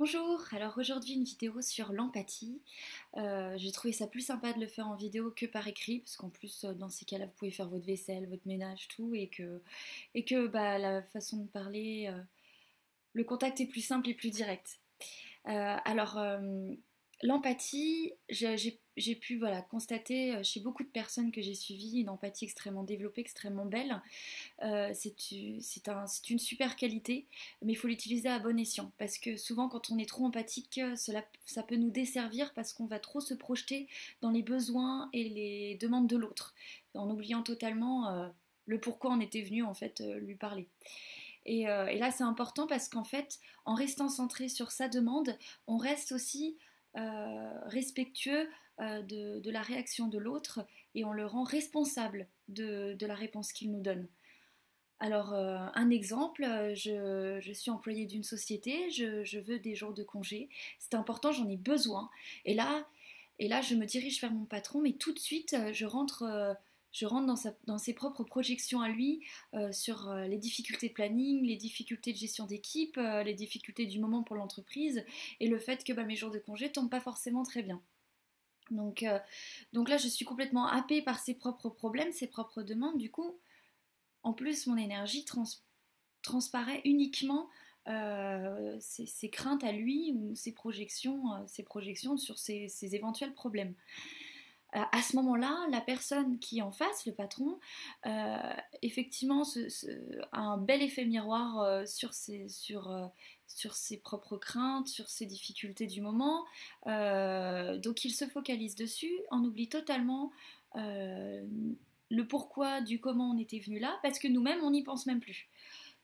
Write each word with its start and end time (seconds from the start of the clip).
Bonjour, 0.00 0.42
alors 0.52 0.78
aujourd'hui 0.78 1.12
une 1.12 1.24
vidéo 1.24 1.60
sur 1.60 1.92
l'empathie. 1.92 2.62
Euh, 3.18 3.52
j'ai 3.58 3.70
trouvé 3.70 3.92
ça 3.92 4.06
plus 4.06 4.22
sympa 4.22 4.54
de 4.54 4.58
le 4.58 4.66
faire 4.66 4.88
en 4.88 4.94
vidéo 4.94 5.30
que 5.30 5.44
par 5.44 5.68
écrit, 5.68 5.98
parce 5.98 6.16
qu'en 6.16 6.30
plus 6.30 6.64
euh, 6.64 6.72
dans 6.72 6.88
ces 6.88 7.04
cas-là 7.04 7.26
vous 7.26 7.34
pouvez 7.34 7.50
faire 7.50 7.68
votre 7.68 7.84
vaisselle, 7.84 8.26
votre 8.26 8.48
ménage, 8.48 8.88
tout, 8.88 9.14
et 9.14 9.28
que, 9.28 9.60
et 10.14 10.24
que 10.24 10.46
bah, 10.46 10.78
la 10.78 11.02
façon 11.02 11.36
de 11.42 11.48
parler, 11.48 12.06
euh, 12.10 12.18
le 13.12 13.24
contact 13.24 13.60
est 13.60 13.66
plus 13.66 13.82
simple 13.82 14.08
et 14.08 14.14
plus 14.14 14.30
direct. 14.30 14.80
alors 15.44 16.18
l'empathie, 17.22 18.12
j'ai 18.28 19.14
pu 19.14 19.38
voilà, 19.38 19.62
constater 19.62 20.34
euh, 20.34 20.42
chez 20.42 20.60
beaucoup 20.60 20.82
de 20.82 20.88
personnes 20.88 21.32
que 21.32 21.42
j'ai 21.42 21.54
suivies 21.54 22.00
une 22.00 22.08
empathie 22.08 22.44
extrêmement 22.44 22.82
développée, 22.82 23.20
extrêmement 23.20 23.66
belle. 23.66 24.00
Euh, 24.62 24.90
c'est 24.94 26.30
une 26.30 26.38
super 26.38 26.76
qualité, 26.76 27.26
mais 27.62 27.72
il 27.72 27.76
faut 27.76 27.88
l'utiliser 27.88 28.28
à 28.28 28.38
bon 28.38 28.58
escient. 28.58 28.92
Parce 28.98 29.18
que 29.18 29.36
souvent, 29.36 29.68
quand 29.68 29.90
on 29.90 29.98
est 29.98 30.08
trop 30.08 30.24
empathique, 30.24 30.78
euh, 30.78 30.96
cela, 30.96 31.24
ça 31.44 31.62
peut 31.62 31.76
nous 31.76 31.90
desservir 31.90 32.52
parce 32.54 32.72
qu'on 32.72 32.86
va 32.86 32.98
trop 32.98 33.20
se 33.20 33.34
projeter 33.34 33.88
dans 34.22 34.30
les 34.30 34.42
besoins 34.42 35.10
et 35.12 35.28
les 35.28 35.76
demandes 35.76 36.06
de 36.06 36.16
l'autre, 36.16 36.54
en 36.94 37.10
oubliant 37.10 37.42
totalement 37.42 38.30
le 38.66 38.80
pourquoi 38.80 39.12
on 39.12 39.20
était 39.20 39.42
venu 39.42 39.62
en 39.62 39.74
fait 39.74 40.00
lui 40.20 40.34
parler. 40.34 40.68
Et, 41.46 41.62
et 41.62 41.98
là, 41.98 42.10
c'est 42.10 42.24
important 42.24 42.66
parce 42.66 42.88
qu'en 42.88 43.04
fait, 43.04 43.38
en 43.64 43.74
restant 43.74 44.08
centré 44.08 44.48
sur 44.48 44.70
sa 44.70 44.88
demande, 44.88 45.36
on 45.66 45.76
reste 45.76 46.12
aussi 46.12 46.56
euh, 46.96 47.60
respectueux 47.66 48.48
euh, 48.80 49.02
de, 49.02 49.50
la 49.50 49.62
réaction 49.62 50.08
de 50.08 50.18
l'autre 50.18 50.66
et 50.96 51.04
on 51.04 51.12
le 51.12 51.24
rend 51.24 51.44
responsable 51.44 52.26
de, 52.48 52.96
la 53.00 53.14
réponse 53.14 53.52
qu'il 53.52 53.70
nous 53.70 53.80
donne. 53.80 54.08
Alors, 54.98 55.32
euh, 55.32 55.56
un 55.74 55.90
exemple, 55.90 56.42
je, 56.74 57.52
suis 57.54 57.70
employée 57.70 58.06
d'une 58.06 58.24
société, 58.24 58.90
je, 58.90 59.38
veux 59.38 59.58
des 59.58 59.74
jours 59.74 59.94
de 59.94 60.02
congé, 60.02 60.48
c'est 60.78 60.94
important, 60.94 61.30
j'en 61.30 61.48
ai 61.48 61.56
besoin. 61.56 62.10
Et 62.44 62.54
là, 62.54 62.86
et 63.38 63.46
là, 63.46 63.60
je 63.60 63.76
me 63.76 63.86
dirige 63.86 64.20
vers 64.20 64.32
mon 64.32 64.44
patron, 64.44 64.80
mais 64.80 64.92
tout 64.92 65.12
de 65.12 65.18
suite, 65.18 65.56
je 65.72 65.86
rentre 65.86 66.56
je 66.92 67.06
rentre 67.06 67.56
dans, 67.66 67.78
ses 67.78 67.94
propres 67.94 68.24
projections 68.24 68.80
à 68.80 68.88
lui 68.88 69.24
euh, 69.54 69.70
sur 69.72 70.08
euh, 70.08 70.26
les 70.26 70.38
difficultés 70.38 70.88
de 70.88 70.92
planning, 70.94 71.44
les 71.44 71.56
difficultés 71.56 72.12
de 72.12 72.18
gestion 72.18 72.46
d'équipe, 72.46 72.98
euh, 72.98 73.22
les 73.22 73.34
difficultés 73.34 73.86
du 73.86 74.00
moment 74.00 74.22
pour 74.22 74.36
l'entreprise 74.36 75.04
et 75.38 75.48
le 75.48 75.58
fait 75.58 75.84
que 75.84 75.92
bah, 75.92 76.04
mes 76.04 76.16
jours 76.16 76.30
de 76.30 76.38
congé 76.38 76.72
tombent 76.72 76.90
pas 76.90 77.00
forcément 77.00 77.44
très 77.44 77.62
bien. 77.62 77.80
Donc, 78.70 79.04
donc 79.72 79.88
là, 79.88 79.96
je 79.96 80.06
suis 80.06 80.24
complètement 80.24 80.68
happée 80.68 81.02
par 81.02 81.18
ses 81.18 81.34
propres 81.34 81.70
problèmes, 81.70 82.12
ses 82.12 82.28
propres 82.28 82.62
demandes. 82.62 82.98
Du 82.98 83.10
coup, 83.10 83.36
en 84.22 84.32
plus, 84.32 84.68
mon 84.68 84.76
énergie 84.76 85.24
transparaît 86.22 86.80
uniquement 86.84 87.48
ses, 88.78 89.28
craintes 89.32 89.64
à 89.64 89.72
lui 89.72 90.12
ou 90.14 90.36
ses 90.36 90.52
projections, 90.52 91.24
ses 91.48 91.64
projections 91.64 92.16
sur 92.16 92.38
ses 92.38 92.94
éventuels 92.94 93.34
problèmes. 93.34 93.74
Euh, 94.76 94.80
à 94.92 95.02
ce 95.02 95.16
moment-là, 95.16 95.66
la 95.70 95.80
personne 95.80 96.38
qui 96.38 96.58
est 96.58 96.62
en 96.62 96.70
face, 96.70 97.06
le 97.06 97.12
patron, 97.12 97.58
euh, 98.06 98.36
effectivement 98.82 99.42
a 100.32 100.40
un 100.40 100.58
bel 100.58 100.82
effet 100.82 101.04
miroir 101.04 101.60
euh, 101.60 101.86
sur, 101.86 102.14
ses, 102.14 102.48
sur, 102.48 103.10
sur, 103.46 103.74
ses, 103.74 103.98
propres 103.98 104.36
craintes, 104.36 104.88
sur 104.88 105.08
ses 105.08 105.26
difficultés 105.26 105.86
du 105.86 106.00
moment. 106.00 106.44
donc 106.86 108.04
il 108.04 108.12
se 108.12 108.26
focalise 108.26 108.74
dessus, 108.74 109.12
on 109.30 109.44
oublie 109.44 109.68
totalement 109.68 110.30
le 110.74 112.26
pourquoi 112.28 112.80
du 112.80 113.00
comment 113.00 113.30
on 113.30 113.38
était 113.38 113.60
venu 113.60 113.78
là, 113.78 113.98
parce 114.02 114.18
que 114.18 114.28
nous-mêmes, 114.28 114.62
on 114.62 114.70
n'y 114.70 114.82
pense 114.82 115.06
même 115.06 115.20
plus. 115.20 115.48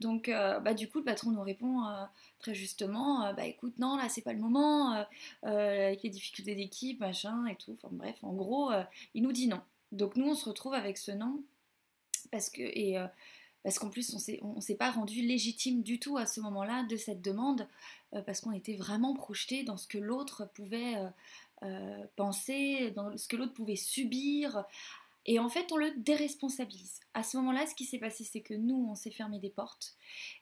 Donc, 0.00 0.30
euh, 0.30 0.58
bah, 0.60 0.72
du 0.72 0.88
coup, 0.88 0.98
le 0.98 1.04
patron 1.04 1.30
nous 1.30 1.42
répond 1.42 1.84
euh, 1.84 2.04
très 2.38 2.54
justement 2.54 3.26
euh, 3.26 3.32
Bah 3.34 3.44
écoute, 3.44 3.78
non, 3.78 3.96
là, 3.96 4.08
c'est 4.08 4.22
pas 4.22 4.32
le 4.32 4.38
moment, 4.38 5.04
avec 5.42 6.02
les 6.02 6.08
difficultés 6.08 6.54
d'équipe, 6.54 7.00
machin 7.00 7.46
et 7.46 7.56
tout. 7.56 7.72
Enfin, 7.72 7.88
bref, 7.92 8.16
en 8.22 8.32
gros, 8.32 8.70
il 9.14 9.22
nous 9.22 9.32
dit 9.32 9.46
non. 9.46 9.60
Donc, 9.92 10.16
nous, 10.16 10.26
on 10.26 10.34
se 10.34 10.48
retrouve 10.48 10.74
avec 10.74 10.96
ce 10.98 11.12
non 11.12 11.42
parce 12.32 12.50
que. 12.50 12.62
Et, 12.62 12.98
parce 13.62 13.78
qu'en 13.78 13.90
plus, 13.90 14.16
on 14.40 14.54
ne 14.54 14.60
s'est 14.60 14.74
pas 14.74 14.90
rendu 14.90 15.20
légitime 15.20 15.82
du 15.82 15.98
tout 16.00 16.16
à 16.16 16.24
ce 16.24 16.40
moment-là 16.40 16.84
de 16.84 16.96
cette 16.96 17.20
demande, 17.20 17.68
parce 18.10 18.40
qu'on 18.40 18.52
était 18.52 18.74
vraiment 18.74 19.12
projeté 19.12 19.64
dans 19.64 19.76
ce 19.76 19.86
que 19.86 19.98
l'autre 19.98 20.48
pouvait 20.54 20.94
penser, 22.16 22.90
dans 22.92 23.14
ce 23.18 23.28
que 23.28 23.36
l'autre 23.36 23.52
pouvait 23.52 23.76
subir, 23.76 24.64
et 25.26 25.38
en 25.38 25.48
fait, 25.48 25.70
on 25.72 25.76
le 25.76 25.90
déresponsabilise. 25.96 27.00
À 27.14 27.22
ce 27.22 27.36
moment-là, 27.36 27.66
ce 27.66 27.74
qui 27.74 27.84
s'est 27.84 27.98
passé, 27.98 28.24
c'est 28.24 28.40
que 28.40 28.54
nous, 28.54 28.86
on 28.90 28.94
s'est 28.94 29.10
fermé 29.10 29.38
des 29.38 29.50
portes. 29.50 29.94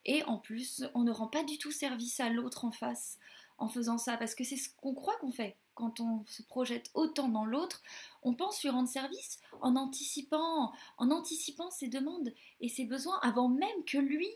Et 0.05 0.22
en 0.25 0.39
plus, 0.39 0.84
on 0.94 1.03
ne 1.03 1.11
rend 1.11 1.27
pas 1.27 1.43
du 1.43 1.59
tout 1.59 1.72
service 1.72 2.21
à 2.21 2.31
l'autre 2.31 2.65
en 2.65 2.71
face 2.71 3.19
en 3.59 3.69
faisant 3.69 3.99
ça. 3.99 4.17
Parce 4.17 4.34
que 4.34 4.44
c'est 4.44 4.56
ce 4.56 4.69
qu'on 4.77 4.94
croit 4.94 5.17
qu'on 5.17 5.33
fait. 5.33 5.56
Quand 5.75 6.00
on 6.00 6.25
se 6.27 6.43
projette 6.43 6.91
autant 6.94 7.28
dans 7.28 7.44
l'autre, 7.44 7.83
on 8.22 8.34
pense 8.34 8.62
lui 8.62 8.71
rendre 8.71 8.88
service 8.88 9.41
en 9.61 9.77
anticipant, 9.77 10.72
en 10.97 11.11
anticipant 11.11 11.71
ses 11.71 11.88
demandes 11.88 12.33
et 12.61 12.69
ses 12.69 12.84
besoins 12.84 13.19
avant 13.22 13.49
même 13.49 13.84
que 13.87 13.99
lui 13.99 14.28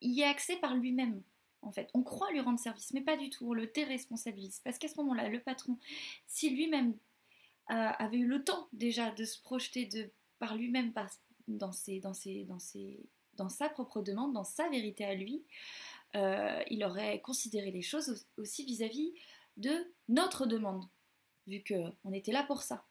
y 0.00 0.20
ait 0.20 0.26
accès 0.26 0.56
par 0.56 0.74
lui-même. 0.74 1.22
En 1.62 1.70
fait, 1.70 1.88
on 1.94 2.02
croit 2.02 2.30
lui 2.32 2.40
rendre 2.40 2.58
service, 2.58 2.92
mais 2.92 3.02
pas 3.02 3.16
du 3.16 3.30
tout. 3.30 3.46
On 3.46 3.52
le 3.52 3.66
déresponsabilise. 3.66 4.60
Parce 4.64 4.78
qu'à 4.78 4.88
ce 4.88 4.96
moment-là, 4.96 5.28
le 5.28 5.40
patron, 5.40 5.78
si 6.26 6.50
lui-même 6.50 6.94
avait 7.68 8.18
eu 8.18 8.26
le 8.26 8.44
temps 8.44 8.68
déjà 8.72 9.10
de 9.12 9.24
se 9.24 9.40
projeter 9.40 9.88
par 10.38 10.56
lui-même 10.56 10.92
dans, 11.48 11.72
sa 13.48 13.68
propre 13.68 14.02
demande, 14.02 14.32
dans 14.32 14.44
sa 14.44 14.68
vérité 14.68 15.04
à 15.04 15.14
lui, 15.14 15.44
euh, 16.14 16.62
il 16.70 16.84
aurait 16.84 17.20
considéré 17.20 17.70
les 17.70 17.82
choses 17.82 18.26
aussi 18.36 18.64
vis-à-vis 18.64 19.14
de 19.56 19.92
notre 20.08 20.46
demande, 20.46 20.84
vu 21.46 21.62
qu'on 21.62 22.12
était 22.12 22.32
là 22.32 22.42
pour 22.42 22.62
ça. 22.62 22.84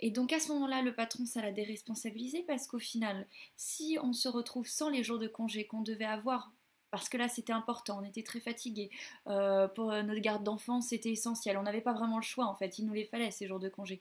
Et 0.00 0.10
donc 0.10 0.32
à 0.32 0.40
ce 0.40 0.52
moment-là, 0.52 0.82
le 0.82 0.94
patron, 0.94 1.26
ça 1.26 1.42
l'a 1.42 1.52
déresponsabilisé 1.52 2.42
parce 2.42 2.66
qu'au 2.66 2.78
final, 2.78 3.26
si 3.56 3.98
on 4.02 4.12
se 4.12 4.28
retrouve 4.28 4.66
sans 4.66 4.88
les 4.88 5.04
jours 5.04 5.18
de 5.18 5.28
congé 5.28 5.66
qu'on 5.66 5.82
devait 5.82 6.04
avoir 6.04 6.52
parce 6.90 7.08
que 7.08 7.16
là 7.16 7.28
c'était 7.28 7.52
important, 7.52 8.00
on 8.00 8.04
était 8.04 8.22
très 8.22 8.40
fatigués. 8.40 8.90
Euh, 9.26 9.68
pour 9.68 9.86
notre 9.90 10.20
garde 10.20 10.44
d'enfants, 10.44 10.80
c'était 10.80 11.10
essentiel. 11.10 11.56
On 11.58 11.62
n'avait 11.62 11.80
pas 11.80 11.92
vraiment 11.92 12.16
le 12.16 12.22
choix 12.22 12.46
en 12.46 12.54
fait, 12.54 12.78
il 12.78 12.86
nous 12.86 12.94
les 12.94 13.04
fallait 13.04 13.30
ces 13.30 13.46
jours 13.46 13.60
de 13.60 13.68
congé. 13.68 14.00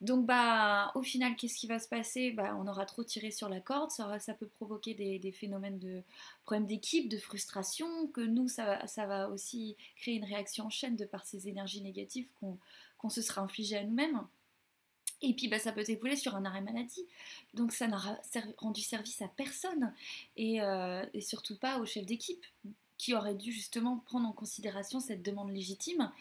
Donc 0.00 0.26
bah 0.26 0.92
au 0.94 1.02
final, 1.02 1.36
qu'est-ce 1.36 1.56
qui 1.56 1.66
va 1.66 1.78
se 1.78 1.88
passer? 1.88 2.32
Bah, 2.32 2.56
On 2.58 2.66
aura 2.66 2.86
trop 2.86 3.04
tiré 3.04 3.30
sur 3.30 3.48
la 3.48 3.60
corde, 3.60 3.90
ça, 3.90 4.34
peut 4.38 4.46
provoquer 4.46 4.94
des, 4.94 5.32
phénomènes 5.32 5.78
de 5.78 6.02
problèmes 6.44 6.66
d'équipe, 6.66 7.08
de 7.08 7.18
frustration, 7.18 8.06
que 8.08 8.20
nous 8.20 8.48
ça, 8.48 8.78
va 8.96 9.28
aussi 9.28 9.76
créer 9.96 10.16
une 10.16 10.24
réaction 10.24 10.66
en 10.66 10.70
chaîne 10.70 10.96
de 10.96 11.04
par 11.04 11.24
ces 11.24 11.48
énergies 11.48 11.82
négatives 11.82 12.28
qu'on 12.98 13.08
se 13.08 13.22
sera 13.22 13.42
infligé 13.42 13.76
à 13.76 13.84
nous-mêmes. 13.84 14.22
Et 15.22 15.34
puis 15.34 15.48
bah, 15.48 15.58
ça 15.58 15.72
peut 15.72 15.84
s'écouler 15.84 16.16
sur 16.16 16.34
un 16.34 16.44
arrêt 16.44 16.60
maladie. 16.60 17.06
Donc 17.54 17.72
ça 17.72 17.86
n'aura 17.86 18.18
rendu 18.58 18.82
service 18.82 19.22
à 19.22 19.28
personne. 19.28 19.94
Euh, 20.38 21.06
et, 21.14 21.20
surtout 21.20 21.56
pas 21.56 21.78
au 21.78 21.86
chef 21.86 22.04
d'équipe 22.04 22.44
qui 22.98 23.14
aurait 23.14 23.34
dû 23.34 23.52
justement 23.52 23.98
prendre 23.98 24.28
en 24.28 24.32
considération 24.32 25.00
cette 25.00 25.22
demande 25.22 25.50
légitime 25.50 26.12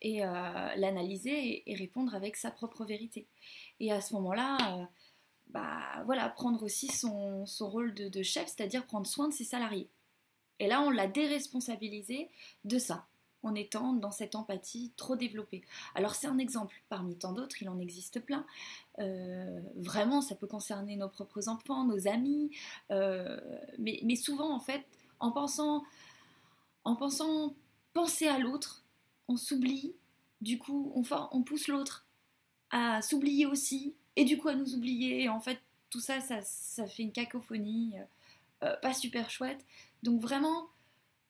et 0.00 0.24
euh, 0.24 0.74
l'analyser 0.76 1.62
et, 1.66 1.74
répondre 1.74 2.14
avec 2.14 2.36
sa 2.36 2.50
propre 2.50 2.84
vérité. 2.84 3.26
Et 3.80 3.92
à 3.92 4.00
ce 4.00 4.14
moment-là, 4.14 4.56
euh, 4.78 4.84
bah, 5.48 6.02
voilà, 6.04 6.28
prendre 6.28 6.62
aussi 6.62 6.88
son, 6.88 7.44
rôle 7.60 7.94
de 7.94 8.22
chef, 8.22 8.46
c'est-à-dire 8.46 8.86
prendre 8.86 9.06
soin 9.06 9.28
de 9.28 9.34
ses 9.34 9.44
salariés. 9.44 9.88
Et 10.60 10.68
là, 10.68 10.82
on 10.82 10.90
l'a 10.90 11.08
déresponsabilisé 11.08 12.28
de 12.64 12.78
ça 12.78 13.06
en 13.44 13.54
étant 13.54 13.92
dans 13.92 14.10
cette 14.10 14.34
empathie 14.34 14.92
trop 14.96 15.16
développée. 15.16 15.62
Alors 15.94 16.14
c'est 16.14 16.26
un 16.26 16.38
exemple, 16.38 16.74
parmi 16.88 17.16
tant 17.16 17.32
d'autres, 17.32 17.60
il 17.62 17.68
en 17.68 17.78
existe 17.78 18.20
plein. 18.20 18.46
Euh, 18.98 19.60
vraiment, 19.76 20.20
ça 20.20 20.34
peut 20.34 20.46
concerner 20.46 20.96
nos 20.96 21.08
propres 21.08 21.48
enfants, 21.48 21.84
nos 21.84 22.08
amis, 22.08 22.50
euh, 22.90 23.40
mais, 23.78 24.16
souvent 24.16 24.54
en 24.54 24.60
fait, 24.60 24.84
en 25.20 25.30
pensant, 25.30 25.84
en 26.84 26.96
pensant 26.96 27.54
penser 27.92 28.26
à 28.26 28.38
l'autre, 28.38 28.84
on 29.28 29.36
s'oublie, 29.36 29.94
du 30.40 30.58
coup 30.58 30.92
on, 30.94 31.02
on 31.32 31.42
pousse 31.42 31.68
l'autre 31.68 32.06
à 32.70 33.02
s'oublier 33.02 33.46
aussi, 33.46 33.94
et 34.16 34.24
du 34.24 34.38
coup 34.38 34.48
à 34.48 34.54
nous 34.54 34.74
oublier, 34.74 35.28
en 35.28 35.40
fait 35.40 35.60
tout 35.90 36.00
ça, 36.00 36.20
ça, 36.20 36.86
fait 36.88 37.04
une 37.04 37.12
cacophonie, 37.12 37.94
euh, 38.64 38.76
pas 38.82 38.92
super 38.92 39.30
chouette. 39.30 39.64
Donc 40.02 40.20
vraiment, 40.20 40.66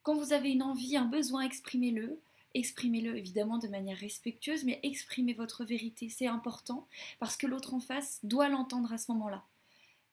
quand 0.05 0.15
vous 0.15 0.33
avez 0.33 0.51
une 0.51 0.62
envie, 0.62 0.97
un 0.97 1.06
besoin, 1.06 1.43
exprimez-le. 1.43 2.21
Exprimez-le 2.53 3.17
évidemment 3.17 3.59
de 3.59 3.67
manière 3.67 3.97
respectueuse, 3.97 4.62
mais 4.62 4.79
exprimez 4.85 5.33
votre 5.33 5.65
vérité, 5.65 6.09
c'est 6.09 6.29
important, 6.29 6.87
parce 7.19 7.37
que 7.37 7.49
l'autre 7.49 7.75
en 7.75 7.81
face 7.81 8.21
doit 8.23 8.49
l'entendre 8.49 8.93
à 8.93 8.99
ce 8.99 9.11
moment-là. 9.11 9.43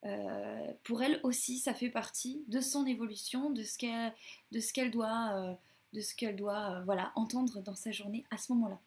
Euh, 0.06 0.72
pour 0.84 1.04
elle 1.04 1.20
aussi, 1.22 1.60
ça 1.60 1.76
fait 1.76 1.90
partie 1.90 2.42
de 2.48 2.60
son 2.60 2.88
évolution, 2.88 3.52
de 3.52 3.62
ce 3.62 3.78
qu'elle 3.78 4.92
doit, 4.92 5.34
euh, 5.34 5.54
de 5.94 6.02
ce 6.02 6.16
qu'elle 6.16 6.36
doit 6.36 6.72
euh, 6.72 6.84
voilà, 6.86 7.12
entendre 7.16 7.62
dans 7.62 7.76
sa 7.76 7.92
journée 7.92 8.26
à 8.32 8.38
ce 8.38 8.52
moment-là. 8.54 8.80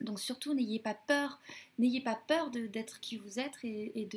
Donc 0.00 0.20
surtout, 0.20 0.54
n'ayez 0.54 0.78
pas 0.78 0.94
peur, 0.94 1.40
n'ayez 1.78 2.00
pas 2.00 2.14
peur 2.14 2.50
d'être 2.50 3.00
qui 3.00 3.16
vous 3.16 3.40
êtes 3.40 3.56
et, 3.64 4.08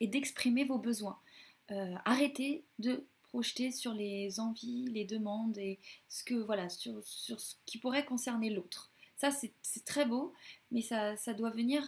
et 0.00 0.06
d'exprimer 0.06 0.64
vos 0.64 0.78
besoins. 0.78 1.18
arrêtez 2.04 2.62
de 2.78 3.04
sur 3.42 3.92
les 3.92 4.40
envies, 4.40 4.88
les 4.92 5.04
demandes 5.04 5.58
et 5.58 5.78
ce 6.08 6.24
que 6.24 6.34
voilà 6.34 6.68
sur, 6.68 7.02
ce 7.04 7.54
qui 7.64 7.78
pourrait 7.78 8.04
concerner 8.04 8.50
l'autre. 8.50 8.90
Ça 9.16 9.30
c'est 9.30 9.84
très 9.84 10.04
beau, 10.04 10.34
mais 10.70 10.82
ça, 10.82 11.16
ça 11.16 11.34
doit 11.34 11.50
venir 11.50 11.82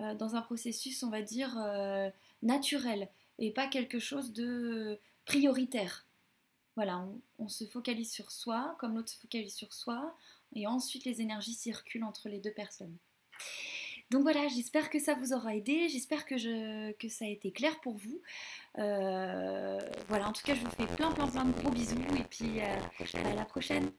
euh, 0.00 0.14
dans 0.14 0.36
un 0.36 0.42
processus, 0.42 1.02
on 1.02 1.10
va 1.10 1.22
dire, 1.22 1.56
euh, 1.58 2.10
naturel 2.42 3.08
et 3.38 3.50
pas 3.50 3.66
quelque 3.66 3.98
chose 3.98 4.32
de 4.32 4.98
prioritaire. 5.24 6.06
Voilà, 6.76 6.98
on, 6.98 7.20
on 7.38 7.48
se 7.48 7.64
focalise 7.64 8.10
sur 8.10 8.30
soi, 8.30 8.76
comme 8.78 8.94
l'autre 8.94 9.08
se 9.08 9.18
focalise 9.18 9.54
sur 9.54 9.72
soi, 9.72 10.16
et 10.54 10.66
ensuite 10.66 11.04
les 11.04 11.20
énergies 11.20 11.54
circulent 11.54 12.04
entre 12.04 12.28
les 12.28 12.38
deux 12.38 12.52
personnes. 12.52 12.96
Donc 14.10 14.22
voilà, 14.22 14.48
j'espère 14.48 14.88
que 14.88 14.98
ça 14.98 15.14
vous 15.14 15.34
aura 15.34 15.54
aidé, 15.54 15.88
j'espère 15.88 16.24
que, 16.24 16.38
ça 16.38 17.24
a 17.24 17.28
été 17.28 17.52
clair 17.52 17.78
pour 17.80 17.96
vous. 17.96 18.20
Euh, 18.78 19.78
voilà, 20.08 20.28
en 20.28 20.32
tout 20.32 20.42
cas, 20.44 20.54
je 20.54 20.60
vous 20.60 20.70
fais 20.70 20.86
plein 20.96 21.12
plein 21.12 21.26
plein 21.26 21.44
de 21.44 21.52
gros 21.52 21.70
bisous 21.70 21.96
et 22.18 22.24
puis 22.24 22.60
à 22.60 23.34
la 23.34 23.44
prochaine. 23.44 23.90